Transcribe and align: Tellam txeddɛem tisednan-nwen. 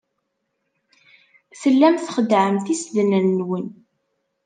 Tellam 1.61 1.95
txeddɛem 1.97 2.55
tisednan-nwen. 2.65 3.65